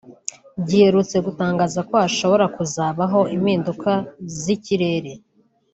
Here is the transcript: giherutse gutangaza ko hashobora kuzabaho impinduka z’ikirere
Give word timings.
giherutse 0.67 1.17
gutangaza 1.25 1.79
ko 1.89 1.93
hashobora 2.03 2.45
kuzabaho 2.55 3.19
impinduka 3.35 3.91
z’ikirere 4.39 5.11